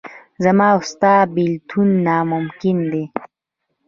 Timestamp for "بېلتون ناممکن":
1.35-2.77